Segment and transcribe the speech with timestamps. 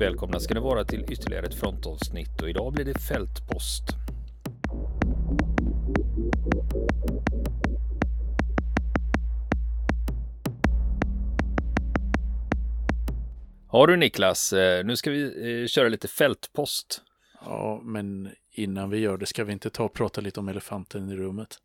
[0.00, 3.84] Välkomna ska ni vara till ytterligare ett frontavsnitt och idag blir det fältpost.
[13.66, 15.22] Har du Niklas, eh, nu ska vi
[15.62, 17.02] eh, köra lite fältpost.
[17.44, 21.10] Ja, men innan vi gör det ska vi inte ta och prata lite om elefanten
[21.10, 21.58] i rummet.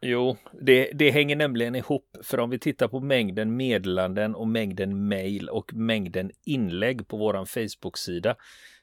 [0.00, 2.16] Jo, det, det hänger nämligen ihop.
[2.22, 7.46] För om vi tittar på mängden meddelanden och mängden mail och mängden inlägg på våran
[7.46, 8.36] Facebook-sida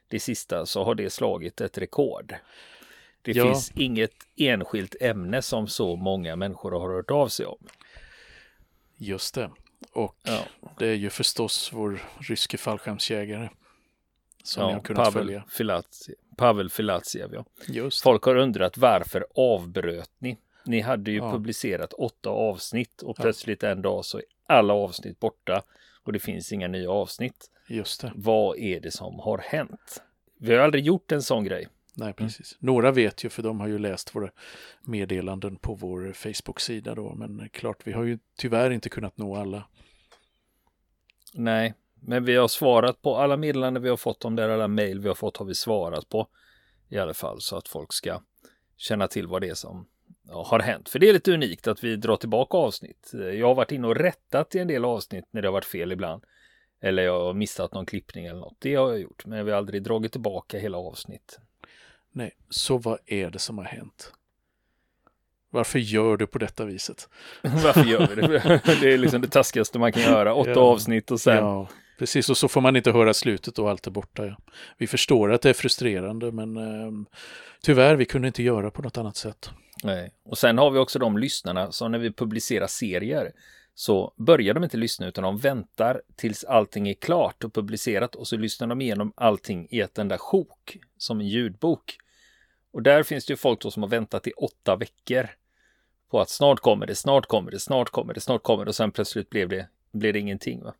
[0.08, 2.34] det sista så har det slagit ett rekord.
[3.22, 3.44] Det ja.
[3.44, 7.66] finns inget enskilt ämne som så många människor har hört av sig om.
[8.96, 9.50] Just det.
[9.92, 10.40] Och ja.
[10.78, 13.48] det är ju förstås vår ryske fallskärmsjägare.
[14.42, 15.44] Som ja, har kunnat Pavel följa.
[15.48, 17.44] Filatjev, Pavel Filatjev, ja.
[17.68, 18.02] Just.
[18.02, 20.38] Folk har undrat varför avbröt ni?
[20.66, 21.32] Ni hade ju ja.
[21.32, 25.62] publicerat åtta avsnitt och plötsligt en dag så är alla avsnitt borta
[26.02, 27.50] och det finns inga nya avsnitt.
[27.68, 28.12] Just det.
[28.14, 30.02] Vad är det som har hänt?
[30.38, 31.68] Vi har aldrig gjort en sån grej.
[31.94, 32.52] Nej, precis.
[32.52, 32.74] Mm.
[32.74, 34.30] Några vet ju för de har ju läst våra
[34.82, 39.68] meddelanden på vår Facebook-sida då, men klart, vi har ju tyvärr inte kunnat nå alla.
[41.34, 45.00] Nej, men vi har svarat på alla meddelanden vi har fått om det, alla mejl
[45.00, 46.28] vi har fått har vi svarat på
[46.88, 48.20] i alla fall så att folk ska
[48.76, 49.86] känna till vad det är som
[50.28, 50.88] har hänt.
[50.88, 53.10] För det är lite unikt att vi drar tillbaka avsnitt.
[53.12, 55.92] Jag har varit inne och rättat i en del avsnitt när det har varit fel
[55.92, 56.24] ibland.
[56.80, 58.56] Eller jag har missat någon klippning eller något.
[58.58, 61.38] Det har jag gjort, men vi har aldrig dragit tillbaka hela avsnitt.
[62.12, 64.12] Nej, så vad är det som har hänt?
[65.50, 67.08] Varför gör du på detta viset?
[67.42, 68.60] Varför gör vi det?
[68.80, 70.34] Det är liksom det taskigaste man kan göra.
[70.34, 71.36] Åtta ja, avsnitt och sen...
[71.36, 72.30] Ja, precis.
[72.30, 74.26] Och så får man inte höra slutet och allt är borta.
[74.26, 74.36] Ja.
[74.78, 76.92] Vi förstår att det är frustrerande, men eh,
[77.62, 79.50] tyvärr, vi kunde inte göra på något annat sätt.
[79.86, 83.32] Nej, och sen har vi också de lyssnarna som när vi publicerar serier
[83.74, 88.28] så börjar de inte lyssna utan de väntar tills allting är klart och publicerat och
[88.28, 91.96] så lyssnar de igenom allting i ett enda sjok som en ljudbok.
[92.70, 95.28] Och där finns det ju folk då som har väntat i åtta veckor
[96.10, 98.76] på att snart kommer det, snart kommer det, snart kommer det, snart kommer det och
[98.76, 100.62] sen plötsligt blev det, blev det ingenting.
[100.62, 100.74] Va?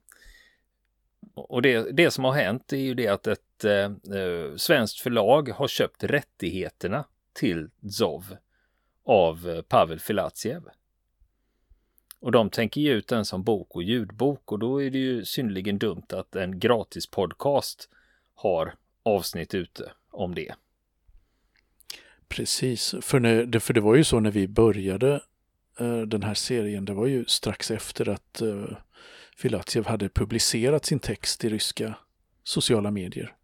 [1.35, 3.73] Och det, det som har hänt är ju det att ett eh,
[4.19, 8.37] eh svenskt förlag har köpt rättigheterna till Zov
[9.07, 10.63] av eh, Pavel Filatjev.
[12.21, 15.25] Och de tänker ge ut den som bok och ljudbok och då är det ju
[15.25, 17.89] synnerligen dumt att en gratis podcast
[18.35, 20.55] har avsnitt ute om det.
[22.29, 25.21] Precis, för, när, för det var ju så när vi började
[25.81, 28.77] uh, den här serien, det var ju strax efter att eh, uh,
[29.37, 31.95] Filatjev hade publicerat sin text i ryska
[32.45, 33.37] sociala medier.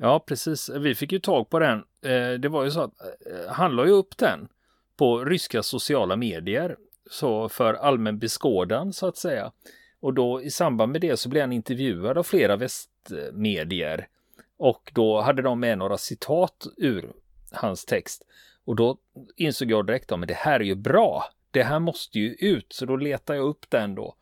[0.00, 0.70] Ja, precis.
[0.70, 1.78] Vi fick ju tag på den.
[2.02, 4.48] Eh, det var ju så att eh, han la ju upp den
[4.96, 6.76] på ryska sociala medier
[7.10, 9.52] så för allmän beskådan så att säga.
[10.00, 14.08] Och då i samband med det så blev han intervjuad av flera västmedier
[14.56, 17.12] och då hade de med några citat ur
[17.52, 18.26] hans text.
[18.64, 18.98] Och då
[19.36, 21.24] insåg jag direkt att det här är ju bra.
[21.50, 22.72] Det här måste ju ut.
[22.72, 24.14] Så då letar jag upp den då.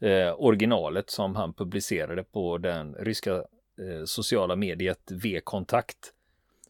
[0.00, 3.44] Eh, originalet som han publicerade på den ryska
[3.78, 6.12] Eh, sociala mediet V-kontakt.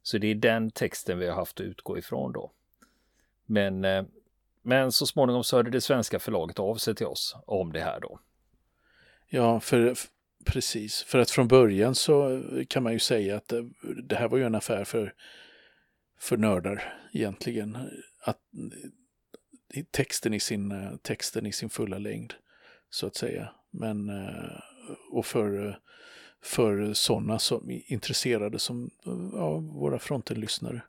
[0.02, 2.50] Så det är den texten vi har haft att utgå ifrån då.
[3.46, 4.04] Men, eh,
[4.62, 8.00] men så småningom så hörde det svenska förlaget av sig till oss om det här
[8.00, 8.20] då.
[9.28, 9.94] Ja, för
[10.44, 11.02] precis.
[11.02, 13.70] För att från början så kan man ju säga att det,
[14.04, 15.14] det här var ju en affär för
[16.18, 17.78] för nördar egentligen.
[18.20, 18.38] Att,
[19.90, 22.34] texten, i sin, texten i sin fulla längd,
[22.90, 23.50] så att säga.
[23.70, 24.60] Men, eh,
[25.10, 25.80] och för,
[26.44, 28.90] för sådana som är intresserade som
[29.32, 30.82] ja, våra frontenlyssnare.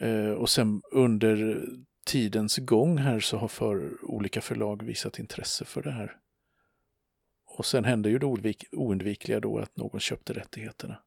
[0.00, 1.66] Eh, och sen under
[2.06, 6.16] tidens gång här så har för olika förlag visat intresse för det här.
[7.46, 10.98] Och sen hände ju det oundvikliga då att någon köpte rättigheterna.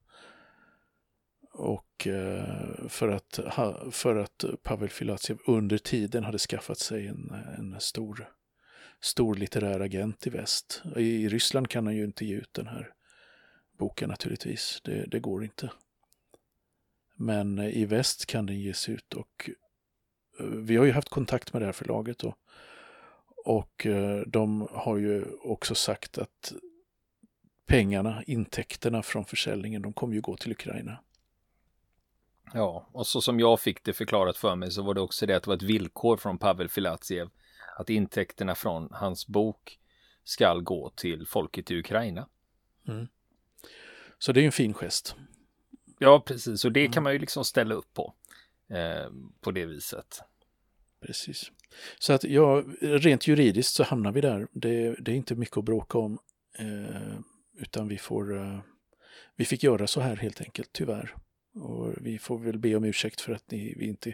[1.54, 3.40] Och eh, för att,
[3.92, 8.30] för att Pavel Filatjev under tiden hade skaffat sig en, en stor,
[9.02, 10.84] stor litterär agent i väst.
[10.96, 12.94] I Ryssland kan han ju inte ge ut den här
[13.82, 14.82] boken naturligtvis.
[14.84, 15.72] Det, det går inte.
[17.16, 19.50] Men i väst kan den ges ut och
[20.40, 22.38] eh, vi har ju haft kontakt med det här förlaget och,
[23.46, 26.54] och eh, de har ju också sagt att
[27.66, 31.00] pengarna, intäkterna från försäljningen, de kommer ju gå till Ukraina.
[32.54, 35.36] Ja, och så som jag fick det förklarat för mig så var det också det
[35.36, 37.30] att det var ett villkor från Pavel Filatjev
[37.78, 39.80] att intäkterna från hans bok
[40.24, 42.28] ska gå till folket i Ukraina.
[42.88, 43.08] Mm.
[44.22, 45.16] Så det är en fin gest.
[46.00, 46.66] Ja, precis.
[46.66, 46.92] Och det mm.
[46.92, 48.14] kan man ju liksom ställa upp på.
[48.70, 50.22] Eh, på det viset.
[51.06, 51.52] Precis.
[52.00, 54.48] Så att ja, rent juridiskt så hamnar vi där.
[54.52, 56.20] Det, det är inte mycket att bråka om.
[56.60, 57.20] Eh,
[57.58, 58.60] utan vi får, eh,
[59.36, 61.16] vi fick göra så här helt enkelt, tyvärr.
[61.54, 64.14] Och vi får väl be om ursäkt för att ni, vi inte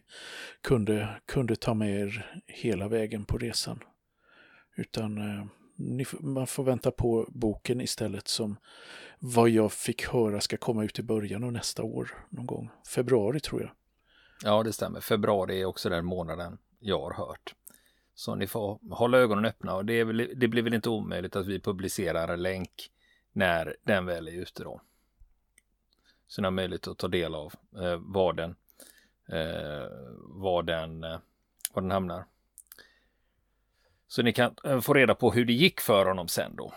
[0.62, 3.80] kunde, kunde ta med er hela vägen på resan.
[4.76, 5.46] Utan eh,
[6.20, 8.58] man får vänta på boken istället som
[9.20, 12.70] vad jag fick höra ska komma ut i början av nästa år någon gång.
[12.88, 13.72] Februari tror jag.
[14.44, 15.00] Ja, det stämmer.
[15.00, 17.56] Februari är också den månaden jag har hört.
[18.16, 21.48] Så ni får hålla ögonen öppna och det, väl, det blir väl inte omöjligt att
[21.48, 22.92] vi publicerar en länk
[23.32, 24.82] när den väl är ute då.
[26.28, 28.56] Så ni har möjlighet att ta del av eh, var den,
[29.30, 29.88] eh,
[30.20, 31.20] var den, eh,
[31.74, 32.26] var den hamnar.
[34.08, 36.74] Så ni kan eh, få reda på hur det gick för honom sen då.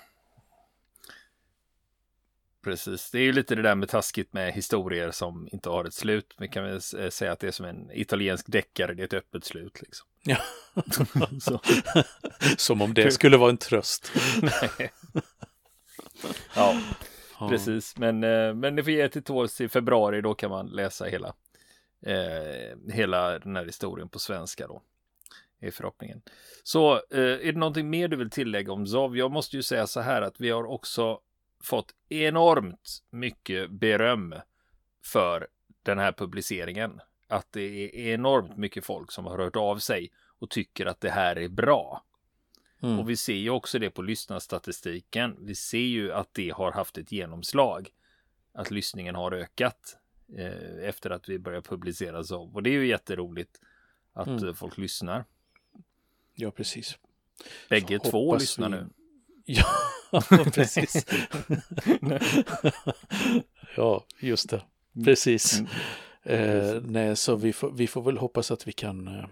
[2.65, 5.95] Precis, det är ju lite det där med taskigt med historier som inte har ett
[5.95, 6.35] slut.
[6.39, 9.45] Vi kan väl säga att det är som en italiensk deckare, det är ett öppet
[9.45, 10.07] slut liksom.
[10.23, 10.37] Ja.
[12.57, 14.13] som om det skulle vara en tröst.
[14.43, 14.93] Nej.
[16.55, 16.81] Ja,
[17.49, 17.97] precis.
[17.97, 21.35] Men, eh, men det får ge till tåls i februari, då kan man läsa hela,
[22.07, 24.83] eh, hela den här historien på svenska då.
[25.61, 26.23] Är förhoppningen.
[26.63, 29.17] Så eh, är det någonting mer du vill tillägga om Zov?
[29.17, 31.21] Jag måste ju säga så här att vi har också
[31.63, 34.35] fått enormt mycket beröm
[35.05, 35.49] för
[35.83, 37.01] den här publiceringen.
[37.29, 41.11] Att det är enormt mycket folk som har hört av sig och tycker att det
[41.11, 42.05] här är bra.
[42.83, 42.99] Mm.
[42.99, 45.37] Och vi ser ju också det på lyssnarstatistiken.
[45.41, 47.89] Vi ser ju att det har haft ett genomslag.
[48.53, 49.97] Att lyssningen har ökat
[50.37, 52.43] eh, efter att vi börjar publicera så.
[52.43, 53.61] Och det är ju jätteroligt
[54.13, 54.49] att mm.
[54.49, 55.25] Eh, folk lyssnar.
[56.35, 56.99] Ja, precis.
[57.69, 58.77] Bägge så två lyssnar vi...
[58.77, 58.89] nu.
[60.13, 61.07] Ja, precis.
[63.77, 64.63] ja, just det.
[65.05, 65.61] Precis.
[65.61, 65.71] Mm.
[66.23, 69.27] Eh, nej, så vi får, vi får väl hoppas att vi kan, eh,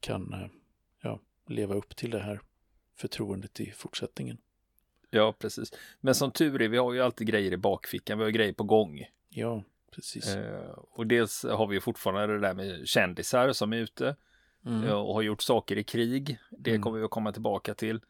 [0.00, 0.46] kan eh,
[1.02, 2.40] ja, leva upp till det här
[2.96, 4.38] förtroendet i fortsättningen.
[5.10, 5.72] Ja, precis.
[6.00, 8.18] Men som tur är, vi har ju alltid grejer i bakfickan.
[8.18, 9.04] Vi har grejer på gång.
[9.28, 10.26] Ja, precis.
[10.26, 14.16] Eh, och dels har vi fortfarande det där med kändisar som är ute
[14.68, 14.96] mm.
[14.96, 16.38] och har gjort saker i krig.
[16.50, 16.82] Det mm.
[16.82, 18.00] kommer vi att komma tillbaka till.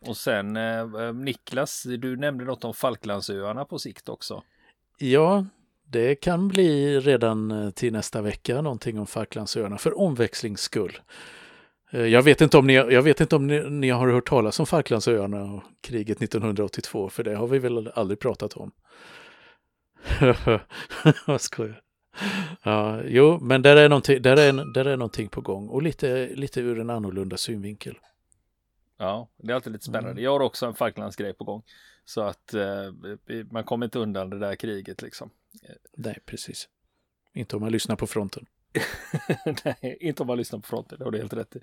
[0.00, 4.42] Och sen eh, Niklas, du nämnde något om Falklandsöarna på sikt också.
[4.98, 5.46] Ja,
[5.86, 10.98] det kan bli redan eh, till nästa vecka någonting om Falklandsöarna för omväxlings skull.
[11.90, 14.60] Eh, jag vet inte om, ni, jag vet inte om ni, ni har hört talas
[14.60, 18.70] om Falklandsöarna och kriget 1982, för det har vi väl aldrig pratat om.
[21.26, 21.80] Vad skojar.
[22.62, 26.28] Ja, jo, men där är, någonting, där, är, där är någonting på gång och lite,
[26.34, 27.98] lite ur en annorlunda synvinkel.
[28.96, 30.10] Ja, det är alltid lite spännande.
[30.10, 30.24] Mm.
[30.24, 31.62] Jag har också en Falklandsgrej på gång.
[32.04, 32.92] Så att eh,
[33.50, 35.30] man kommer inte undan det där kriget liksom.
[35.96, 36.68] Nej, precis.
[37.34, 38.46] Inte om man lyssnar på fronten.
[39.64, 41.60] Nej, inte om man lyssnar på fronten, det har du helt rätt i.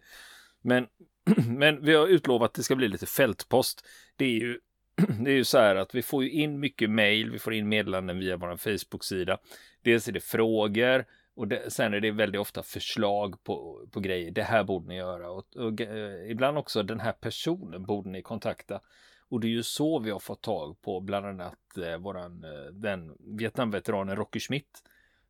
[0.62, 0.88] Men,
[1.48, 3.86] men vi har utlovat att det ska bli lite fältpost.
[4.15, 4.59] Det är ju
[5.24, 7.69] det är ju så här att vi får ju in mycket mail, vi får in
[7.69, 9.38] meddelanden via vår Facebook-sida.
[9.81, 11.05] Dels är det frågor
[11.35, 14.31] och det, sen är det väldigt ofta förslag på, på grejer.
[14.31, 18.21] Det här borde ni göra och, och eh, ibland också den här personen borde ni
[18.21, 18.81] kontakta.
[19.29, 22.73] Och det är ju så vi har fått tag på bland annat eh, våran, eh,
[22.73, 24.83] den Vietnamveteranen Rocky Schmidt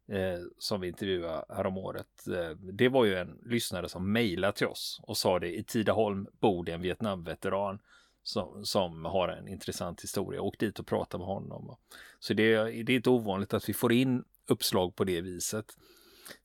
[0.08, 2.28] eh, som vi intervjuade häromåret.
[2.28, 6.28] Eh, det var ju en lyssnare som mejlade till oss och sa det i Tidaholm
[6.40, 7.80] bor det en Vietnamveteran
[8.24, 10.42] som, som har en intressant historia.
[10.42, 11.78] Åk dit och prata med honom.
[12.20, 15.66] Så det, det är inte ovanligt att vi får in uppslag på det viset.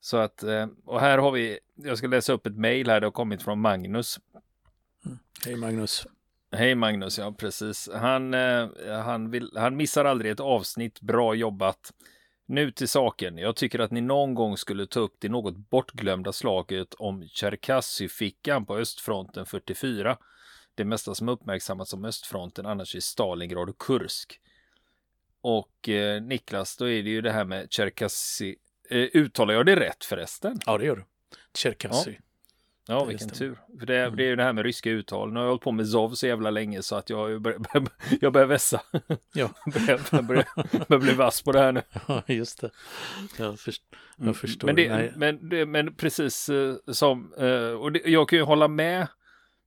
[0.01, 3.07] Så att, eh, och här har vi, jag ska läsa upp ett mejl här, det
[3.07, 4.21] har kommit från Magnus.
[5.07, 5.19] Mm.
[5.45, 6.07] Hej Magnus.
[6.53, 7.89] Hej Magnus, ja precis.
[7.95, 8.69] Han, eh,
[9.05, 11.93] han, vill, han missar aldrig ett avsnitt, bra jobbat.
[12.49, 13.39] Nu till saken.
[13.39, 18.67] Jag tycker att ni någon gång skulle ta upp det något bortglömda slaget om Cherkassy-fickan
[18.67, 20.19] på östfronten 44.
[20.75, 24.41] Det mesta som uppmärksammats om östfronten annars är Stalingrad och Kursk.
[25.47, 28.57] Och eh, Niklas, då är det ju det här med Cherkassy.
[28.91, 30.61] Eh, uttalar jag det rätt förresten?
[30.67, 31.05] Ja, det gör du.
[31.59, 32.11] Cherkassy.
[32.11, 32.19] Ja.
[32.89, 33.59] Ja, vilken tur.
[33.79, 34.17] För det, mm.
[34.17, 35.33] det är ju det här med ryska uttal.
[35.33, 37.61] Nu har jag hållit på med Zov så jävla länge så att jag börjar,
[38.21, 38.83] jag börjar vässa.
[39.33, 39.51] Ja.
[39.67, 40.47] börjar, börjar,
[40.89, 41.83] börjar bli vass på det här nu.
[42.09, 42.71] Ja, just det.
[43.39, 43.83] Jag, först,
[44.17, 44.35] jag mm.
[44.35, 44.67] förstår.
[44.67, 49.07] Men, det, men, det, men precis uh, som, uh, och jag kan ju hålla med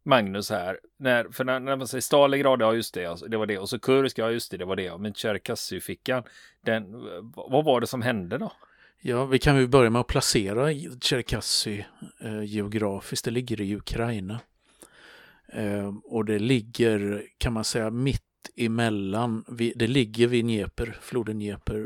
[0.10, 0.80] Magnus här.
[1.00, 3.58] När, för när, när man säger Stalingrad, ja just det, ja, det var det.
[3.58, 4.98] Och så Kursk, ja just det, det var det.
[4.98, 6.24] Men Cherkassy-fickan,
[6.66, 6.92] den,
[7.36, 8.52] vad var det som hände då?
[9.02, 11.84] Ja, vi kan ju börja med att placera Cherkassy
[12.22, 13.26] eh, geografiskt.
[13.26, 14.40] Det ligger i Ukraina.
[15.54, 18.24] Eh, och det ligger, kan man säga, mitt
[18.56, 21.86] emellan, det ligger vid Dnepr, floden Dnepr,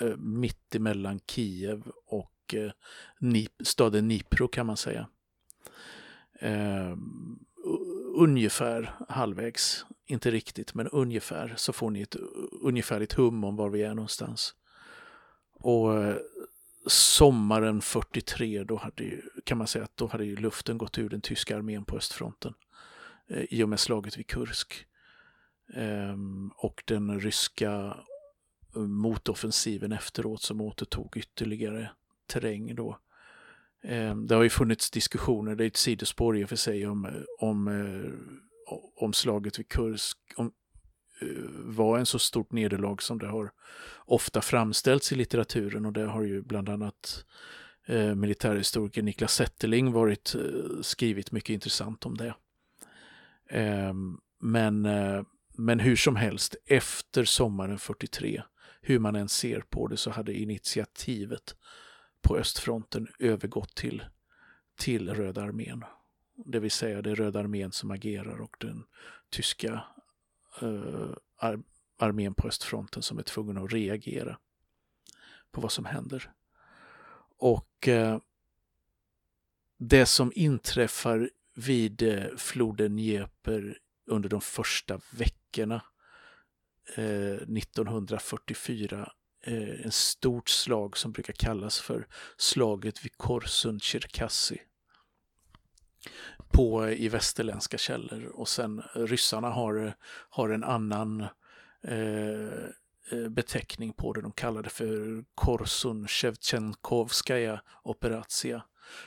[0.00, 2.70] eh, mitt emellan Kiev och eh,
[3.20, 5.08] Nip, staden Nipro kan man säga.
[6.38, 6.96] Eh,
[8.14, 12.16] ungefär halvvägs inte riktigt, men ungefär så får ni ett
[12.62, 14.54] ungefärligt hum om var vi är någonstans.
[15.52, 16.16] Och eh,
[16.86, 21.08] sommaren 43, då hade ju, kan man säga att då hade ju luften gått ur
[21.08, 22.54] den tyska armén på östfronten
[23.28, 24.86] eh, i och med slaget vid Kursk.
[25.74, 26.16] Eh,
[26.56, 27.96] och den ryska
[28.76, 31.90] eh, motoffensiven efteråt som återtog ytterligare
[32.26, 32.98] terräng då.
[33.82, 37.04] Eh, det har ju funnits diskussioner, det är ett sidospår i och för sig, om,
[37.04, 38.12] eh, om, eh,
[38.96, 40.52] om slaget vid Kursk om,
[41.64, 43.50] var en så stort nederlag som det har
[44.04, 47.24] ofta framställts i litteraturen och det har ju bland annat
[47.86, 50.36] eh, militärhistoriker Niklas Zetterling varit
[50.82, 52.34] skrivit mycket intressant om det.
[53.50, 53.92] Eh,
[54.40, 55.22] men, eh,
[55.56, 58.42] men hur som helst, efter sommaren 43,
[58.80, 61.56] hur man än ser på det, så hade initiativet
[62.28, 64.04] på östfronten övergått till,
[64.76, 65.84] till Röda armén.
[66.36, 68.84] Det vill säga det är Röda armén som agerar och den
[69.30, 69.84] tyska
[70.62, 71.62] eh, ar
[71.98, 74.38] armén på östfronten som är tvungen att reagera
[75.50, 76.32] på vad som händer.
[77.38, 78.18] Och eh,
[79.78, 85.82] det som inträffar vid eh, floden Dnepr under de första veckorna
[86.96, 89.12] eh, 1944
[89.48, 94.58] eh, en stort slag som brukar kallas för slaget vid Korsun Cherkassy
[96.52, 99.94] på, i västerländska källor och sen ryssarna har,
[100.30, 101.20] har en annan
[101.82, 102.64] eh,
[103.12, 104.20] eh beteckning på det.
[104.20, 108.62] De kallar det för Korsun Shevchenkovskaja Operatia.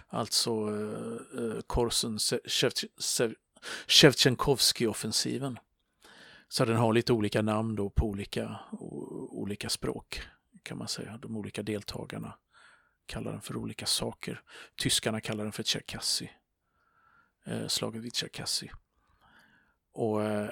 [0.07, 2.19] Alltså eh, eh Korsun
[3.87, 5.57] Shevchenkovski-offensiven.
[6.47, 8.59] Så den har lite olika namn då på olika,
[9.41, 10.21] olika språk
[10.63, 11.17] kan man säga.
[11.17, 12.37] De olika deltagarna
[13.05, 14.41] kallar den för olika saker.
[14.75, 16.27] Tyskarna kallar den för Tjerkassy.
[17.45, 18.69] Eh, slaget vid Tjerkassy.
[19.93, 20.49] Och eh,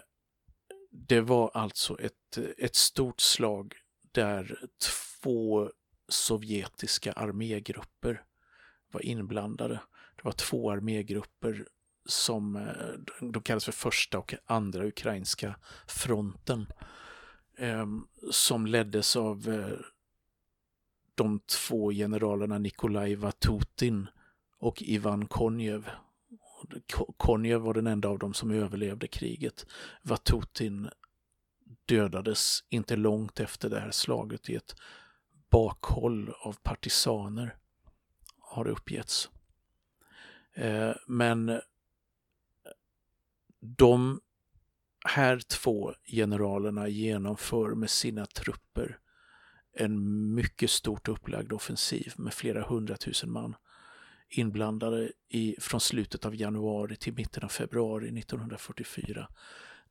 [0.92, 3.76] det var alltså ett, ett stort slag
[4.12, 4.60] där
[5.22, 5.72] två
[6.08, 8.24] sovjetiska armégrupper
[8.92, 9.80] var inblandade.
[10.16, 11.68] Det var två armégrupper
[12.06, 15.56] som eh, de kallas för första och andra ukrainska
[15.88, 16.68] fronten
[17.60, 17.88] eh,
[18.32, 19.80] som leddes av eh,
[21.16, 24.08] de två generalerna Nikolaj Vatutin
[24.58, 25.90] och Ivan Konjev.
[27.18, 29.66] Konjev var den enda av dem som överlevde kriget.
[30.02, 30.90] Vatutin
[31.86, 34.76] dödades inte långt efter det här slaget i ett
[35.50, 37.56] bakhåll av partisaner,
[38.40, 39.30] har det uppgetts.
[40.54, 41.62] Eh, men
[43.60, 44.22] de
[45.06, 49.00] här två generalerna genomför med sina trupper
[49.74, 53.56] en mycket stort upplagd offensiv med flera hundratusen man
[54.30, 59.28] inblandade i, från slutet av januari till mitten av februari 1944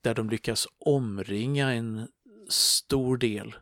[0.00, 2.09] där de lyckas omringa en
[2.49, 3.57] stor del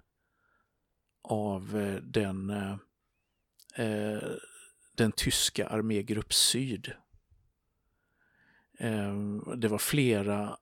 [1.23, 2.77] av eh, den, eh,
[3.87, 4.31] eh,
[4.95, 6.93] den tyska armégrupp Syd.
[8.79, 9.15] Eh,
[9.57, 10.59] det var flera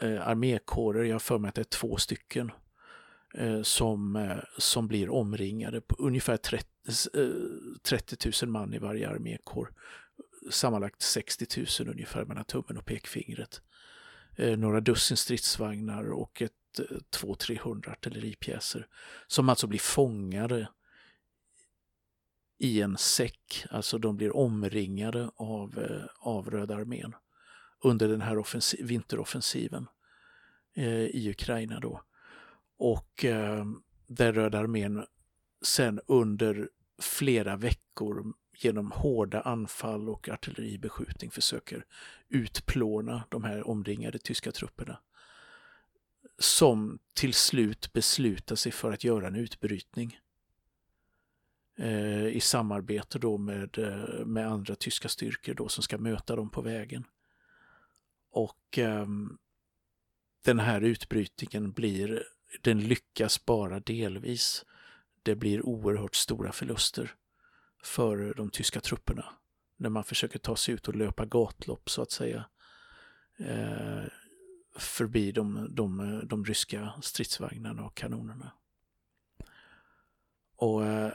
[0.00, 2.50] eh, armékårer, jag har för mig att det är två stycken,
[3.34, 6.68] eh, som, eh, som blir omringade på ungefär 30,
[7.82, 9.72] 30 000 man i varje armékår.
[10.50, 11.46] Sammanlagt 60
[11.80, 13.62] 000 ungefär mellan tummen och pekfingret.
[14.36, 18.86] Eh, några dussin stridsvagnar och ett eh, 200-300 artilleripjäser
[19.26, 20.68] som alltså blir fångade
[22.58, 27.14] i en säck, alltså de blir omringade av, eh, av Röda armén
[27.84, 29.86] under den här vinteroffensiven
[30.74, 32.02] eh, i Ukraina då.
[32.76, 33.64] Och eh,
[34.06, 35.06] där Röda armén
[35.62, 41.84] sen under flera veckor genom hårda anfall och artilleribeskjutning försöker
[42.28, 44.98] utplåna de här omringade tyska trupperna.
[46.38, 50.20] Som till slut beslutar sig för att göra en utbrytning.
[51.78, 56.50] Eh, I samarbete då med, eh, med andra tyska styrkor då som ska möta dem
[56.50, 57.04] på vägen.
[58.34, 59.06] Och eh,
[60.44, 62.24] den här utbrytningen blir,
[62.60, 64.64] den lyckas bara delvis.
[65.22, 67.14] Det blir oerhört stora förluster
[67.82, 69.24] för de tyska trupperna
[69.76, 72.44] när man försöker ta sig ut och löpa gatlopp så att säga
[73.38, 74.02] eh,
[74.78, 78.52] förbi de, de, de ryska stridsvagnarna och kanonerna.
[80.56, 81.12] Och eh,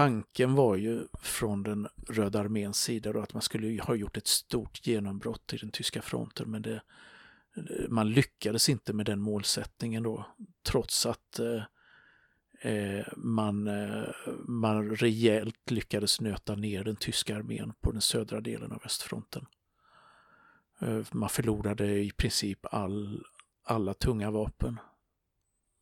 [0.00, 4.26] tanken var ju från den Röda arméns sida då att man skulle ha gjort ett
[4.26, 6.82] stort genombrott i den tyska fronten men det,
[7.88, 10.26] man lyckades inte med den målsättningen då
[10.62, 11.62] trots att eh,
[12.72, 14.08] eh, man, eh,
[14.48, 19.46] man rejält lyckades nöta ner den tyska armén på den södra delen av östfronten.
[20.80, 23.24] Eh, man förlorade i princip all,
[23.64, 24.78] alla tunga vapen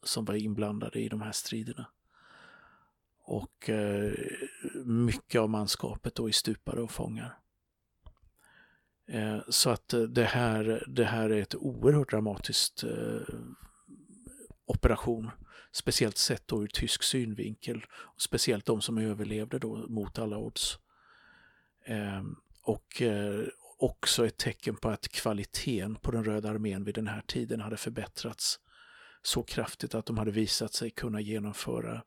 [0.05, 1.87] som var inblandade i de här striderna.
[3.31, 4.13] Och eh,
[4.85, 7.39] mycket av manskapet då är stupade och fångar.
[9.09, 13.35] Eh, så att eh, det här, det här är ett oerhört dramatiskt eh,
[14.67, 15.31] operation.
[15.73, 17.85] Speciellt sett då ur tysk synvinkel.
[17.91, 20.79] Och speciellt de som överlevde då mot alla odds.
[21.87, 22.23] Eh,
[22.63, 23.45] och eh,
[23.79, 27.77] också ett tecken på att kvaliteten på den Röda armén vid den här tiden hade
[27.77, 28.61] förbättrats
[29.23, 32.03] så kraftigt att de hade visat sig kunna genomföra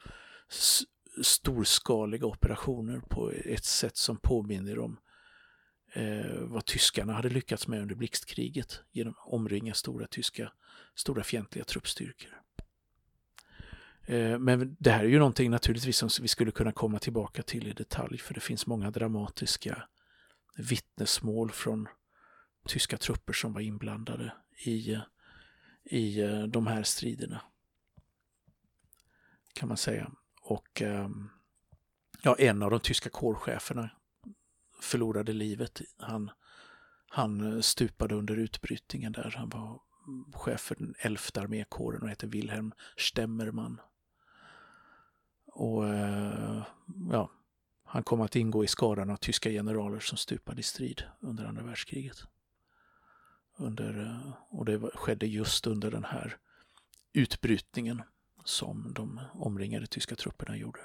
[1.23, 4.99] storskaliga operationer på ett sätt som påminner om
[5.93, 10.51] eh, vad tyskarna hade lyckats med under blixtkriget genom att omringa stora tyska,
[10.95, 12.41] stora fientliga truppstyrkor.
[14.05, 17.67] Eh, men det här är ju någonting naturligtvis som vi skulle kunna komma tillbaka till
[17.67, 19.83] i detalj för det finns många dramatiska
[20.57, 21.87] vittnesmål från
[22.67, 24.33] tyska trupper som var inblandade
[24.65, 24.97] i,
[25.83, 27.41] i eh, de här striderna.
[29.53, 30.11] Kan man säga.
[30.51, 31.29] Och ehm,
[32.21, 33.89] ja, en av de tyska kårcheferna
[34.79, 35.81] förlorade livet.
[35.97, 36.31] Han,
[37.09, 39.33] han eh, stupade under utbrytningen där.
[39.37, 39.81] Han var
[40.33, 43.81] chef för den elfte armékåren och hette Wilhelm Stemmermann.
[45.45, 46.63] Och eh,
[47.11, 47.31] ja,
[47.83, 51.63] han kom att ingå i skaran av tyska generaler som stupade i strid under andra
[51.63, 52.23] världskriget.
[53.57, 56.37] Under, eh, och det skedde just under den här
[57.13, 58.01] utbrytningen
[58.43, 60.79] som de omringade tyska trupperna gjorde.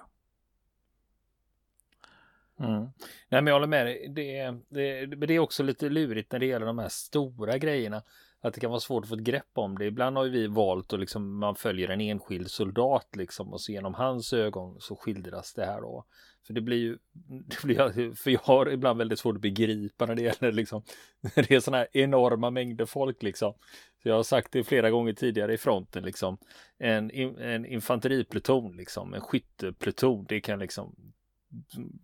[2.61, 2.81] Mm.
[3.29, 4.09] Nej, men jag håller med dig.
[4.09, 8.03] Det, det, det är också lite lurigt när det gäller de här stora grejerna.
[8.41, 9.85] Att det kan vara svårt att få ett grepp om det.
[9.85, 13.73] Ibland har ju vi valt att liksom man följer en enskild soldat liksom och så
[13.73, 16.05] genom hans ögon så skildras det här då.
[16.47, 16.99] För det blir ju,
[17.49, 20.83] det blir, för jag har ibland väldigt svårt att begripa när det gäller liksom,
[21.35, 23.55] det är sådana här enorma mängder folk liksom.
[24.03, 26.39] Så jag har sagt det flera gånger tidigare i fronten liksom.
[26.79, 31.13] En, en infanteripluton liksom, en skyttepluton, det kan liksom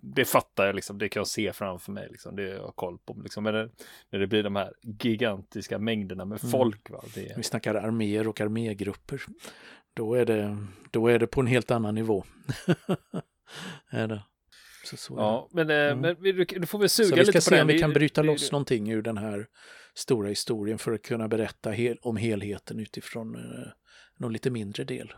[0.01, 2.99] det fattar jag liksom, det kan jag se framför mig liksom, det har jag koll
[2.99, 3.17] på.
[3.23, 3.69] Liksom, men det,
[4.11, 6.51] när det blir de här gigantiska mängderna med mm.
[6.51, 6.91] folk.
[6.91, 7.33] Va, det...
[7.37, 9.23] Vi snackar arméer och armégrupper.
[9.95, 12.25] Då är det, då är det på en helt annan nivå.
[13.91, 14.23] är det.
[14.85, 15.99] Så, så ja, men, eh, mm.
[16.01, 17.39] men du, du får väl suga lite på det.
[17.39, 19.47] Vi ska se om vi kan bryta loss någonting ur den här
[19.95, 23.67] stora historien för att kunna berätta hel, om helheten utifrån uh,
[24.17, 25.13] någon lite mindre del.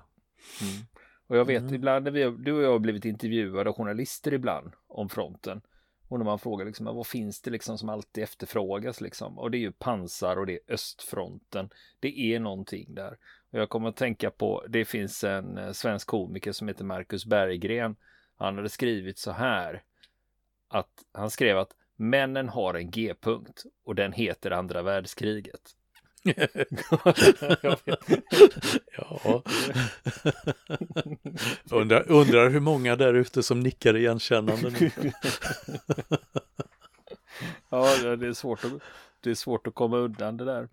[0.62, 0.84] Mm.
[1.26, 1.74] Och jag vet mm.
[1.74, 5.60] ibland när vi, du och jag har blivit intervjuade av journalister ibland om fronten.
[6.08, 9.38] Och när man frågar liksom, vad finns det liksom som alltid efterfrågas liksom?
[9.38, 11.70] Och det är ju pansar och det är östfronten.
[12.00, 13.18] Det är någonting där.
[13.50, 17.26] Och jag kommer att tänka på, det finns en eh, svensk komiker som heter Marcus
[17.26, 17.96] Berggren.
[18.44, 19.82] Han hade skrivit så här.
[20.68, 25.74] Att han skrev att männen har en G-punkt och den heter andra världskriget.
[28.96, 29.42] ja.
[31.70, 34.90] undrar, undrar hur många där ute som nickar igenkännande nu.
[37.68, 38.72] ja, det är svårt att
[39.20, 40.68] det är svårt att komma undan det där.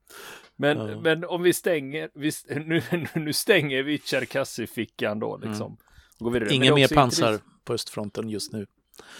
[0.56, 1.02] Men, ja.
[1.02, 2.32] men om vi stänger, vi,
[2.66, 2.82] nu,
[3.16, 5.78] nu stänger vi Cherkassy-fickan då liksom.
[6.22, 6.48] Mm.
[6.52, 8.68] Ingen mer pansar på östfronten just nu.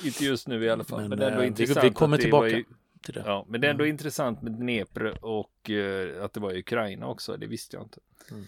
[0.04, 1.00] Inte just nu i alla fall.
[1.00, 1.84] Men, men det är ändå äh, intressant.
[1.84, 2.50] Vi, vi kommer tillbaka.
[2.50, 2.66] Ju,
[3.02, 3.24] till det.
[3.26, 3.94] Ja, men det är ändå mm.
[3.94, 7.38] intressant med Dnepr och uh, att det var i Ukraina också.
[7.38, 8.00] Det visste jag inte.
[8.32, 8.46] Mm.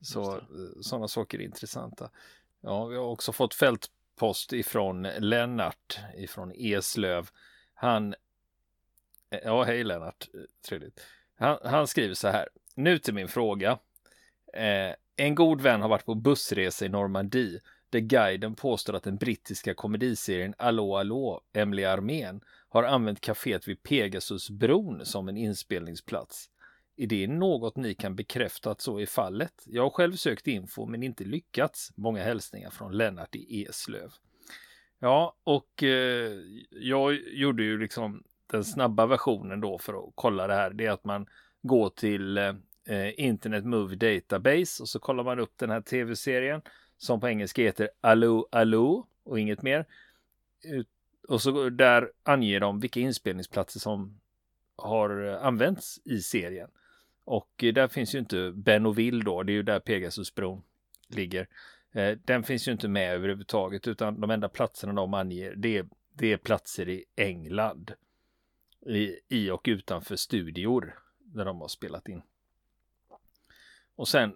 [0.00, 0.40] Så uh,
[0.80, 2.10] sådana saker är intressanta.
[2.60, 7.28] Ja, vi har också fått fältpost ifrån Lennart ifrån Eslöv.
[7.74, 8.14] Han
[9.30, 10.28] eh, Ja, hej Lennart.
[10.68, 11.00] Trevligt.
[11.38, 12.48] Han, han skriver så här.
[12.74, 13.78] Nu till min fråga.
[14.52, 17.60] Eh, en god vän har varit på bussresa i Normandie
[17.96, 23.82] där guiden påstår att den brittiska komediserien Allå Allå, Emily Armén har använt kaféet vid
[23.82, 26.50] Pegasusbron som en inspelningsplats.
[26.96, 29.52] Är det något ni kan bekräfta att så är fallet?
[29.66, 31.92] Jag har själv sökt info men inte lyckats.
[31.96, 34.12] Många hälsningar från Lennart i Eslöv.
[34.98, 36.32] Ja, och eh,
[36.70, 40.70] jag gjorde ju liksom den snabba versionen då för att kolla det här.
[40.70, 41.26] Det är att man
[41.62, 42.54] går till eh,
[43.16, 46.62] Internet Movie Database och så kollar man upp den här tv-serien
[46.98, 49.86] som på engelska heter Allo Allo och inget mer.
[51.28, 54.20] Och så där anger de vilka inspelningsplatser som
[54.76, 56.70] har eh, använts i serien.
[57.24, 60.62] Och eh, där finns ju inte Benoville då, det är ju där Pegasusbron
[61.08, 61.48] ligger.
[61.92, 65.86] Eh, den finns ju inte med överhuvudtaget utan de enda platserna de anger det är,
[66.12, 67.92] det är platser i England.
[68.86, 72.22] I, I och utanför studior där de har spelat in.
[73.96, 74.34] Och sen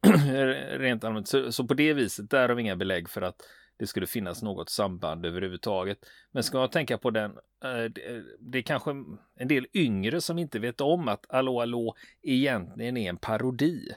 [0.78, 3.42] rent allmänt så, så, på det viset där har vi inga belägg för att
[3.76, 5.98] det skulle finnas något samband överhuvudtaget.
[6.32, 8.90] Men ska man tänka på den, eh, eh, det är kanske
[9.36, 13.88] en del yngre som inte vet om att Allo Allo egentligen är en parodi.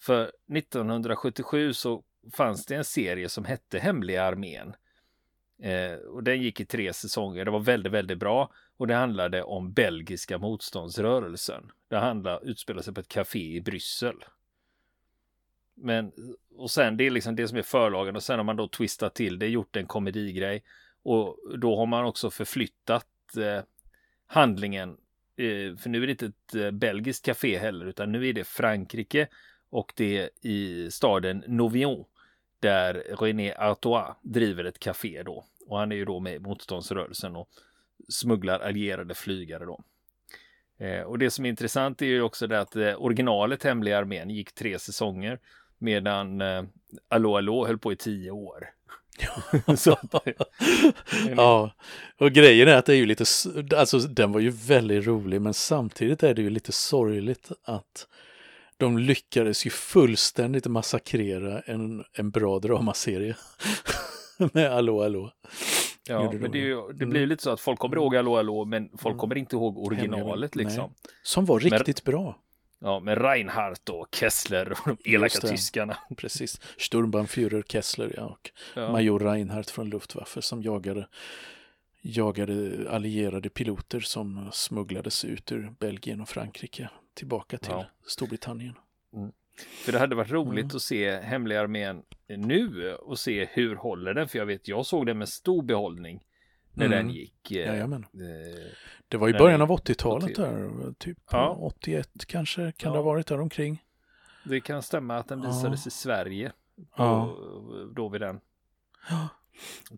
[0.00, 4.74] För 1977 så fanns det en serie som hette Hemliga armén.
[5.62, 7.44] Eh, och den gick i tre säsonger.
[7.44, 8.52] Det var väldigt, väldigt bra.
[8.76, 11.70] Och det handlade om belgiska motståndsrörelsen.
[11.88, 14.24] Det handlade, utspelade sig på ett café i Bryssel.
[15.74, 16.12] Men,
[16.56, 19.14] och sen det är liksom det som är förlagen och sen har man då twistat
[19.14, 20.62] till det, gjort en komedigrej.
[21.02, 23.06] Och då har man också förflyttat
[23.36, 23.64] eh,
[24.26, 24.90] handlingen.
[25.36, 28.44] Eh, för nu är det inte ett eh, belgiskt café heller, utan nu är det
[28.44, 29.28] Frankrike
[29.70, 32.04] och det är i staden Novion
[32.60, 35.44] där René Artois driver ett café då.
[35.66, 37.48] Och han är ju då med i motståndsrörelsen och
[38.08, 39.84] smugglar allierade flygare då.
[40.78, 44.30] Eh, och det som är intressant är ju också det att eh, originalet Hemliga armén
[44.30, 45.38] gick tre säsonger
[45.84, 46.64] medan eh,
[47.08, 48.70] Allo Allo höll på i tio år.
[49.76, 49.98] Så,
[51.36, 51.70] ja,
[52.18, 53.24] och grejen är att det är ju lite,
[53.76, 58.08] alltså den var ju väldigt rolig men samtidigt är det ju lite sorgligt att
[58.76, 63.36] de lyckades ju fullständigt massakrera en, en bra dramaserie
[64.52, 65.30] med Allo Allo.
[66.08, 68.64] Ja, men det, ju, det, blir ju lite så att folk kommer ihåg Allo Allo
[68.64, 69.18] men folk mm.
[69.18, 70.84] kommer inte ihåg originalet liksom.
[70.84, 71.12] Nej.
[71.22, 72.38] Som var riktigt men, bra.
[72.84, 75.98] Ja, med Reinhardt och Kessler och de elaka tyskarna.
[76.16, 76.60] Precis.
[76.76, 78.92] Sturmbannführer Kessler ja, och ja.
[78.92, 81.08] major Reinhardt från Luftwaffe som jagade,
[82.02, 87.86] jagade allierade piloter som smugglades ut ur Belgien och Frankrike tillbaka till ja.
[88.06, 88.74] Storbritannien.
[89.14, 89.32] Mm.
[89.84, 90.76] För det hade varit roligt mm.
[90.76, 94.28] att se Hemliga armén nu och se hur håller den.
[94.28, 96.24] För jag vet, jag såg den med stor behållning
[96.74, 96.98] när mm.
[96.98, 97.50] den gick.
[97.50, 98.06] Eh, Jajamän.
[98.14, 98.72] Eh,
[99.08, 101.58] det var i början av 80-talet där, typ ja.
[101.60, 102.90] 81 kanske kan ja.
[102.90, 103.84] det ha varit där omkring.
[104.44, 105.88] Det kan stämma att den visades ja.
[105.88, 106.52] i Sverige
[106.96, 107.36] på,
[107.94, 108.40] då vid den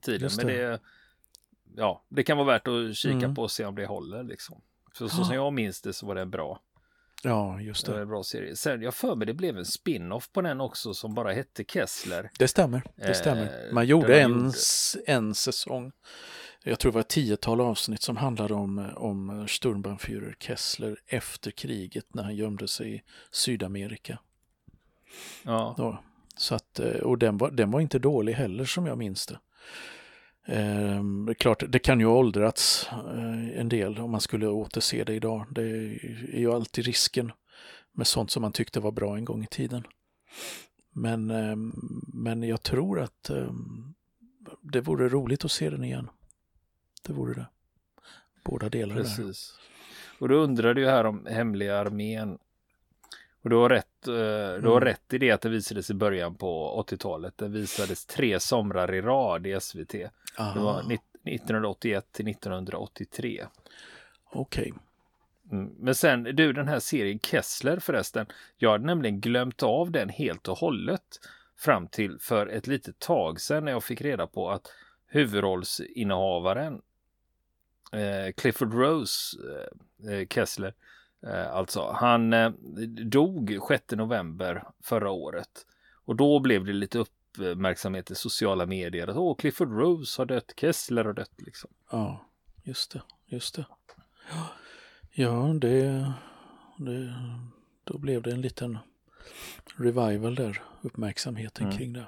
[0.02, 0.28] tiden.
[0.28, 0.44] Det.
[0.44, 0.80] Men det,
[1.76, 3.34] ja, det kan vara värt att kika mm.
[3.34, 4.60] på och se om det håller liksom.
[4.94, 6.60] För så som jag minns det så var det bra.
[7.22, 7.92] Ja, just det.
[7.92, 8.56] det en bra serie.
[8.56, 12.30] Sen jag för mig det blev en spin-off på den också som bara hette Kessler.
[12.38, 13.72] Det stämmer, det stämmer.
[13.72, 14.52] Man eh, gjorde en, gjorde...
[15.06, 15.92] en säsong
[16.68, 22.14] jag tror det var ett tiotal avsnitt som handlade om, om Sturmbannführer Kessler efter kriget
[22.14, 24.18] när han gömde sig i Sydamerika.
[25.42, 25.74] Ja.
[25.76, 25.98] Då.
[26.36, 29.38] Så att, eh, och den var, den var inte dålig heller som jag minns det.
[30.46, 31.02] Eh,
[31.38, 35.46] klart, det kan ju ha åldrats eh, en del om man skulle återse det idag.
[35.50, 37.32] Det är ju alltid risken
[37.92, 39.86] med sånt som man tyckte var bra en gång i tiden.
[40.92, 41.56] Men, eh,
[42.06, 43.52] men jag tror att eh,
[44.62, 46.08] det vore roligt att se den igen.
[47.06, 47.46] Det vore det.
[48.44, 49.00] Båda delarna.
[49.00, 49.58] Precis.
[49.58, 49.66] Där.
[50.18, 52.38] Och då undrade ju här om hemliga armén.
[53.42, 54.12] Och du har, rätt, eh,
[54.62, 54.80] du har mm.
[54.80, 57.38] rätt i det att det visades i början på 80-talet.
[57.38, 59.94] Det visades tre somrar i rad i SVT.
[60.38, 60.54] Aha.
[60.54, 63.46] Det var 1981 till 1983.
[64.32, 64.72] Okej.
[64.72, 64.72] Okay.
[65.52, 65.74] Mm.
[65.78, 68.26] Men sen du den här serien Kessler förresten.
[68.56, 71.20] Jag hade nämligen glömt av den helt och hållet
[71.58, 74.72] fram till för ett litet tag sedan när jag fick reda på att
[75.06, 76.82] huvudrollsinnehavaren
[77.92, 79.36] eh, Clifford Rose
[80.04, 80.74] eh, eh, Kessler,
[81.26, 82.34] eh, alltså, han
[83.10, 85.66] dog 6 november förra året.
[86.04, 90.52] Och då blev det lite uppmärksamhet i sociala medier att åh, Clifford Rose har dött,
[90.56, 91.70] Kessler har dött liksom.
[91.90, 92.26] Ja,
[92.62, 93.66] just det, just det.
[95.10, 96.12] Ja, det,
[96.78, 97.14] det
[97.84, 98.78] då blev det en liten
[99.76, 101.78] revival där, uppmärksamheten mm.
[101.78, 102.06] kring det.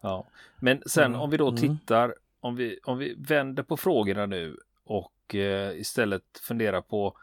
[0.00, 0.26] Ja,
[0.60, 1.20] men sen mm.
[1.20, 1.60] om vi då mm.
[1.60, 4.56] tittar, om vi, om vi vänder på frågorna nu
[4.90, 7.16] och eh, istället fundera på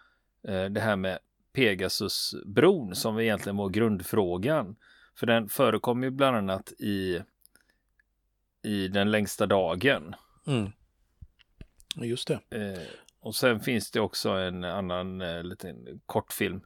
[0.48, 1.20] eh, det här med
[1.54, 4.76] Pegasusbron som egentligen var grundfrågan.
[5.16, 7.22] För den förekom ju bland annat i,
[8.64, 10.16] i Den längsta dagen.
[10.48, 10.72] Mm.
[11.96, 12.40] Just det.
[12.50, 12.88] Eh,
[13.20, 16.62] och sen finns det också en annan eh, liten kortfilm.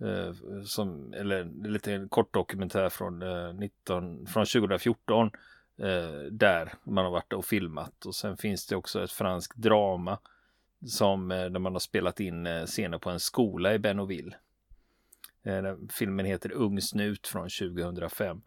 [0.00, 0.32] Eh,
[0.64, 3.18] som, eller en liten kort dokumentär från,
[3.58, 5.30] 19, eh, från 2014.
[5.78, 8.06] Eh, där man har varit och filmat.
[8.06, 10.18] Och sen finns det också ett franskt drama
[10.86, 14.36] som eh, där man har spelat in eh, scener på en skola i Bennoville.
[15.42, 18.42] Eh, filmen heter Ung snut från 2005.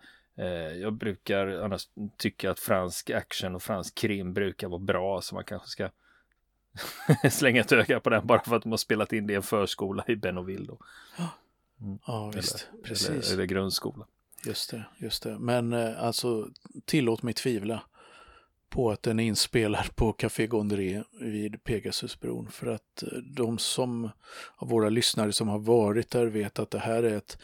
[0.81, 5.43] Jag brukar annars tycka att fransk action och fransk krim brukar vara bra så man
[5.43, 5.89] kanske ska
[7.29, 9.43] slänga ett öga på den bara för att de har spelat in det i en
[9.43, 10.65] förskola i Bennoville.
[10.65, 10.77] Då.
[11.81, 11.99] Mm.
[12.07, 12.67] Ja, visst.
[12.73, 13.09] Eller, Precis.
[13.09, 14.05] Eller, eller grundskola.
[14.45, 15.39] Just det, just det.
[15.39, 16.49] Men alltså
[16.85, 17.83] tillåt mig tvivla
[18.69, 22.51] på att den är inspelad på Café Gondré vid Pegasusbron.
[22.51, 24.09] För att eh, de som
[24.55, 27.37] av våra lyssnare som har varit där vet att det här är ett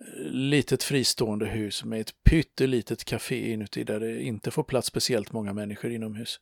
[0.00, 5.32] eh, litet fristående hus med ett pyttelitet café inuti där det inte får plats speciellt
[5.32, 6.40] många människor inomhus.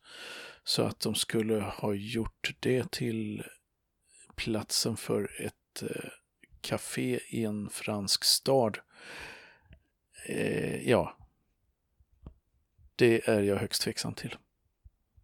[0.64, 3.42] Så att de skulle ha gjort det till
[4.36, 6.10] platsen för ett eh,
[6.60, 8.78] café i en fransk stad.
[10.26, 11.16] Eh, ja,
[12.96, 14.36] det är jag högst tveksam till.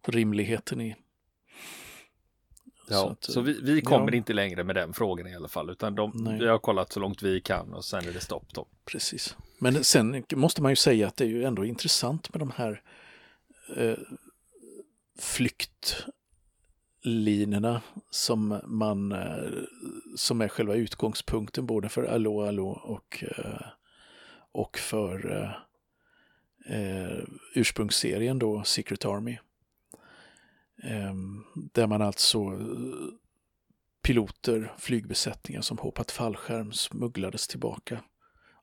[0.07, 0.95] Rimligheten i.
[2.89, 4.17] Ja, så, att, så vi, vi, kommer ja.
[4.17, 7.23] inte längre med den frågan i alla fall, utan de, vi har kollat så långt
[7.23, 8.53] vi kan och sen är det stopp.
[8.53, 8.67] Då.
[8.85, 9.37] Precis.
[9.57, 12.81] Men sen måste man ju säga att det är ju ändå intressant med de här
[13.75, 13.97] eh,
[15.19, 19.49] flyktlinorna som man eh,
[20.15, 23.61] som är själva utgångspunkten både för Allo Allo och, eh,
[24.51, 25.55] och för
[26.65, 27.23] eh,
[27.55, 29.37] ursprungsserien då, Secret Army.
[30.83, 31.13] Eh,
[31.73, 33.13] där man alltså eh,
[34.01, 38.03] piloter, flygbesättningar som hoppat fallskärm smugglades tillbaka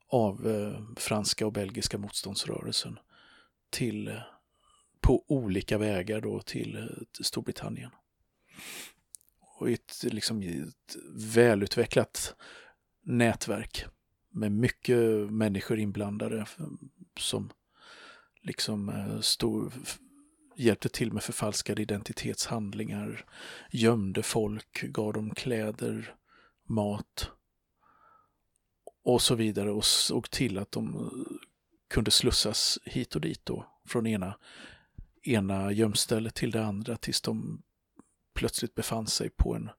[0.07, 2.99] av eh, franska och belgiska motståndsrörelsen
[3.69, 4.21] till eh,
[5.01, 7.91] på olika vägar då till, till Storbritannien.
[9.59, 10.95] Och ett, liksom, ett
[11.35, 12.35] välutvecklat
[13.03, 13.85] nätverk
[14.31, 16.45] med mycket människor inblandade
[17.19, 17.49] som
[18.41, 19.73] liksom eh, stod,
[20.55, 23.25] hjälpte till med förfalskade identitetshandlingar,
[23.71, 26.15] gömde folk, gav dem kläder,
[26.67, 27.31] mat
[29.03, 31.37] och så vidare och såg till att de eh,
[31.89, 34.37] kunde slussas hit och dit då från ena,
[35.23, 37.63] ena gömstället till det andra tills de
[38.33, 39.69] plötsligt befann sig på en,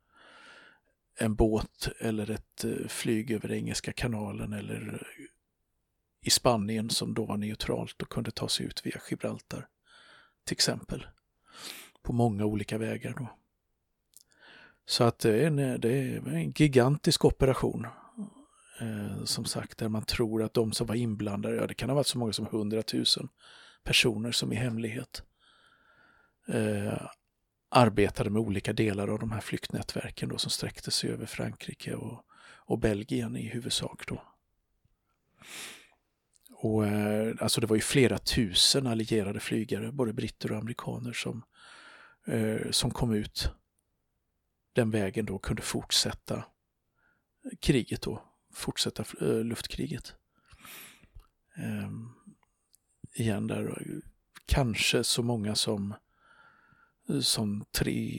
[1.18, 5.06] en båt eller ett eh, flyg över Engelska kanalen eller
[6.20, 9.68] i Spanien som då var neutralt och kunde ta sig ut via Gibraltar
[10.44, 11.06] till exempel.
[12.02, 13.28] På många olika vägar då.
[14.86, 17.86] Så att det är en, det är en gigantisk operation.
[18.80, 21.96] Eh, som sagt, där man tror att de som var inblandade, ja det kan ha
[21.96, 23.28] varit så många som hundratusen
[23.84, 25.22] personer som i hemlighet
[26.48, 27.06] eh,
[27.68, 32.24] arbetade med olika delar av de här flyktnätverken då som sträckte sig över Frankrike och,
[32.56, 34.22] och Belgien i huvudsak då.
[36.62, 41.42] Och, eh, alltså det var ju flera tusen allierade flygare, både britter och amerikaner, som,
[42.26, 43.50] eh, som kom ut
[44.72, 46.44] den vägen då kunde fortsätta
[47.60, 48.22] kriget då,
[48.54, 50.14] fortsätta eh, luftkriget.
[51.56, 51.90] Eh,
[53.14, 53.78] igen där,
[54.46, 55.94] kanske så många som,
[57.20, 58.18] som tre,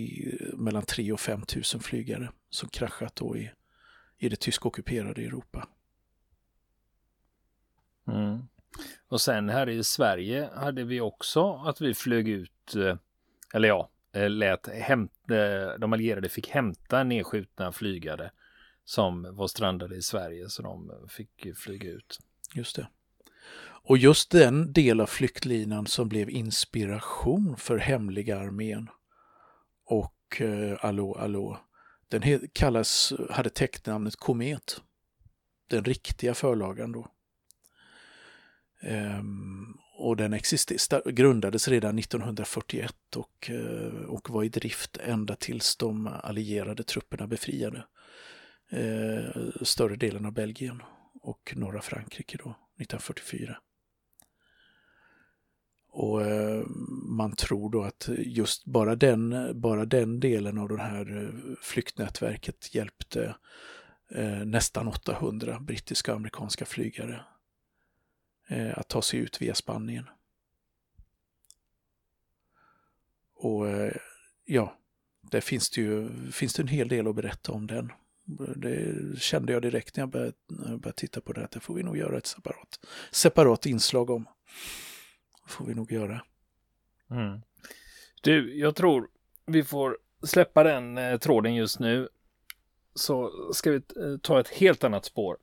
[0.54, 3.52] mellan 3 och 5 tusen flygare som kraschat då i,
[4.18, 5.68] i det tyskockuperade Europa.
[8.12, 8.40] Mm.
[9.08, 12.96] Och sen här i Sverige hade vi också att vi flög ut, eh,
[13.54, 18.32] eller ja, eh, lät hämta, eh, de allierade fick hämta nedskjutna flygare
[18.86, 22.20] som var strandade i Sverige så de fick flyga ut.
[22.56, 22.88] Just det.
[23.84, 28.90] Och just den del av flyktlinan som blev inspiration för hemliga armén
[29.86, 31.60] och eh, Allå Allå,
[32.08, 34.82] den kallas, hade täcknamnet Komet.
[35.70, 37.11] Den riktiga förlagan då.
[38.82, 40.40] Ehm, och den
[41.06, 47.86] grundades redan 1941 och, eh, och var i drift ända tills de allierade trupperna befriade
[48.70, 50.82] eh, större delen av Belgien
[51.22, 53.58] och norra Frankrike då, 1944.
[55.90, 56.66] Och eh,
[57.10, 63.36] man tror då att just bara den, bara den delen av det här flyktnätverket hjälpte
[64.46, 67.22] nästan 800 brittiska och amerikanska flygare
[68.52, 70.10] Eh, att ta sig ut via Spanien.
[73.34, 73.94] Och eh,
[74.46, 74.78] ja,
[75.22, 77.92] där finns det ju finns det en hel del att berätta om den.
[78.56, 81.60] Det kände jag direkt när jag började, när jag började titta på det, att det
[81.60, 82.80] får vi nog göra ett separat,
[83.12, 84.26] separat inslag om.
[85.46, 86.22] Det får vi nog göra.
[87.12, 87.42] Mm.
[88.22, 89.10] Du, jag tror
[89.46, 92.10] vi får släppa den eh, tråden just nu.
[92.96, 95.38] Så ska vi eh, ta ett helt annat spår.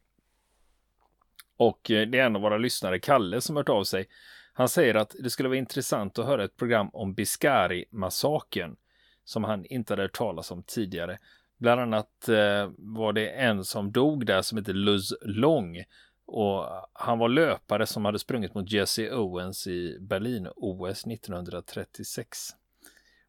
[1.59, 4.09] Och eh, det är en av våra lyssnare, Kalle, som hört av sig.
[4.53, 8.77] Han säger att det skulle vara intressant att höra ett program om Biscari-massakern
[9.25, 11.19] som han inte hade hört talas om tidigare.
[11.59, 15.85] Bland annat eh, var det en som dog där som heter Luz Long
[16.27, 22.39] och han var löpare som hade sprungit mot Jesse Owens i Berlin-OS 1936.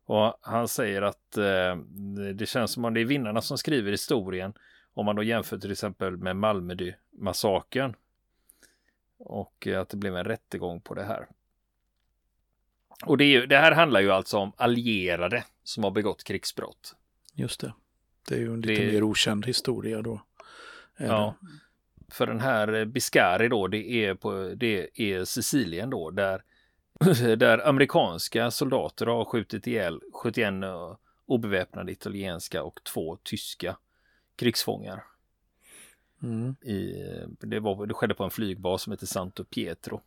[0.06, 1.76] Och han säger att eh,
[2.36, 4.54] det känns som om det är vinnarna som skriver historien
[4.94, 7.96] om man då jämför till exempel med Malmö-massakern
[9.20, 11.28] och att det blev en rättegång på det här.
[13.06, 16.96] Och det, är, det här handlar ju alltså om allierade som har begått krigsbrott.
[17.34, 17.74] Just det.
[18.30, 18.92] Det är ju en lite det...
[18.92, 20.22] mer okänd historia då.
[20.98, 21.36] Ja.
[22.12, 26.44] för den här Biscari då, det är, på, det är Sicilien då, där,
[27.36, 30.54] där amerikanska soldater har skjutit ihjäl 71
[31.26, 33.78] obeväpnade italienska och två tyska
[34.36, 35.04] krigsfångar.
[36.24, 36.56] Mm.
[36.62, 37.04] I,
[37.40, 40.02] det, var, det skedde på en flygbas som heter Santo Pietro.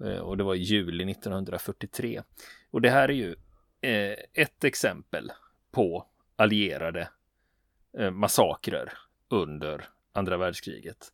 [0.00, 2.22] Eh, och det var i juli 1943.
[2.70, 3.34] Och det här är ju
[3.80, 5.32] eh, ett exempel
[5.70, 7.08] på allierade
[7.98, 8.92] eh, massakrer
[9.28, 11.12] under andra världskriget.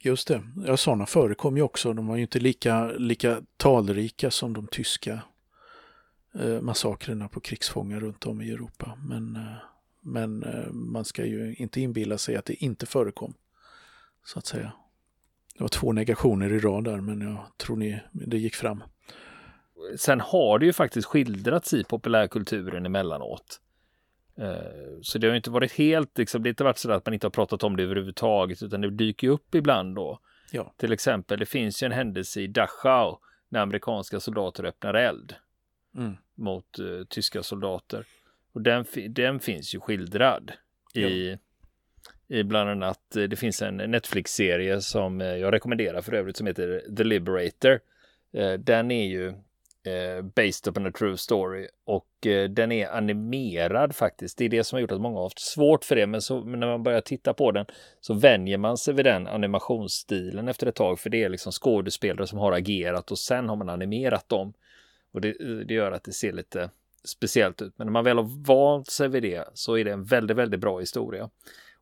[0.00, 1.92] Just det, ja, sådana förekom ju också.
[1.92, 5.22] De var ju inte lika, lika talrika som de tyska
[6.60, 8.98] massakrerna på krigsfångar runt om i Europa.
[9.04, 9.38] Men,
[10.00, 13.34] men eh, man ska ju inte inbilla sig att det inte förekom.
[14.24, 14.72] Så att säga.
[15.54, 18.84] Det var två negationer i rad där, men jag tror ni det gick fram.
[19.96, 23.60] Sen har det ju faktiskt skildrats i populärkulturen emellanåt.
[24.38, 27.14] Eh, så det har inte varit helt, liksom, det har inte varit så att man
[27.14, 30.20] inte har pratat om det överhuvudtaget, utan det dyker upp ibland då.
[30.52, 30.74] Ja.
[30.76, 35.34] Till exempel, det finns ju en händelse i Dachau när amerikanska soldater öppnar eld
[35.96, 36.16] mm.
[36.34, 38.06] mot uh, tyska soldater.
[38.58, 40.52] Och den, den finns ju skildrad
[40.94, 41.36] i, ja.
[42.36, 46.82] i bland annat, eh, det finns en Netflix-serie som jag rekommenderar för övrigt som heter
[46.96, 47.80] The Liberator.
[48.58, 49.28] Den är ju
[49.88, 54.38] eh, based upon a true story och eh, den är animerad faktiskt.
[54.38, 56.44] Det är det som har gjort att många har haft svårt för det, men, så,
[56.44, 57.66] men när man börjar titta på den
[58.00, 62.26] så vänjer man sig vid den animationsstilen efter ett tag, för det är liksom skådespelare
[62.26, 64.52] som har agerat och sen har man animerat dem
[65.12, 66.70] och det, det gör att det ser lite
[67.04, 67.72] speciellt ut.
[67.76, 70.60] Men när man väl har vant sig vid det så är det en väldigt, väldigt
[70.60, 71.30] bra historia.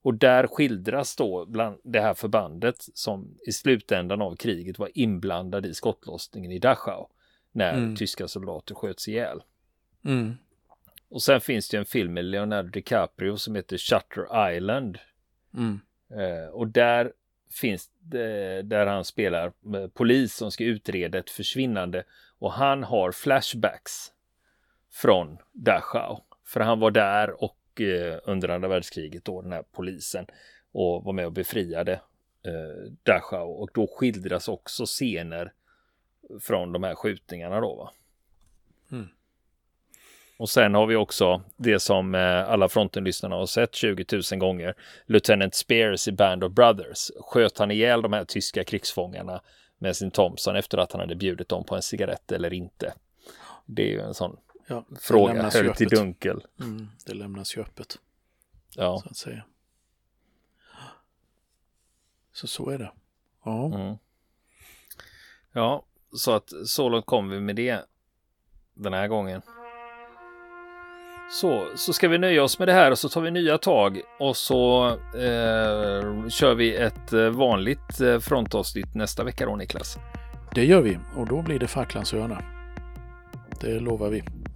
[0.02, 5.66] Och där skildras då bland det här förbandet som i slutändan av kriget var inblandad
[5.66, 7.06] i skottlossningen i Dachau
[7.52, 7.96] när mm.
[7.96, 9.42] tyska soldater sköts ihjäl.
[10.04, 10.34] Mm.
[11.08, 14.98] Och sen finns det en film med Leonardo DiCaprio som heter Shutter Island.
[15.54, 15.80] Mm.
[16.10, 17.12] Eh, och där
[17.50, 19.52] finns det, där han spelar
[19.88, 22.04] polis som ska utreda ett försvinnande
[22.38, 24.12] och han har flashbacks
[24.96, 26.18] från Dachau.
[26.44, 30.26] För han var där och eh, under andra världskriget då den här polisen
[30.72, 31.92] och var med och befriade
[32.42, 35.52] eh, Dachau och då skildras också scener
[36.40, 37.74] från de här skjutningarna då.
[37.74, 37.92] Va?
[38.92, 39.08] Mm.
[40.38, 44.74] Och sen har vi också det som eh, alla frontenlyssnarna har sett 20 000 gånger.
[45.06, 47.10] Lieutenant Spears i Band of Brothers.
[47.20, 49.40] Sköt han ihjäl de här tyska krigsfångarna
[49.78, 52.94] med sin Thompson efter att han hade bjudit dem på en cigarett eller inte?
[53.66, 56.46] Det är ju en sån ja, fråga höljt i dunkel.
[56.60, 57.98] Mm, det lämnas ju öppet.
[58.76, 59.00] Ja.
[59.02, 59.44] Så att säga.
[62.32, 62.92] Så så är det.
[63.44, 63.74] Ja.
[63.74, 63.96] Mm.
[65.52, 65.84] Ja,
[66.16, 67.80] så att så långt kom vi med det
[68.74, 69.42] den här gången.
[71.30, 74.00] Så, så ska vi nöja oss med det här och så tar vi nya tag
[74.18, 79.98] och så eh, kör vi ett eh, vanligt eh, frontavsnitt nästa vecka då Niklas.
[80.54, 82.42] Det gör vi och då blir det Falklandsöarna.
[83.60, 84.22] Det lovar vi.